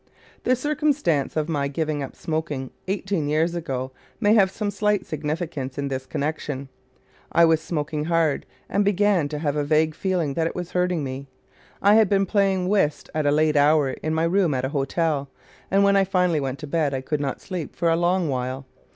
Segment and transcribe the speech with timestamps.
[0.45, 5.77] The circumstance of my giving up smoking eighteen years ago may have some slight significance
[5.77, 6.69] in this connection.
[7.31, 11.03] I was smoking hard, and began to have a vague feeling that it was hurting
[11.03, 11.27] me.
[11.83, 15.29] I had been playing whist at a late hour in my room at a hotel,
[15.69, 18.65] and when I finally went to bed I could not sleep for a long while.